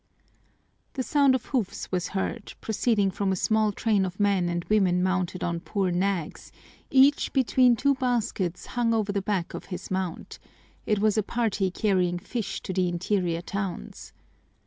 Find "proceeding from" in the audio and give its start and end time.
2.59-3.31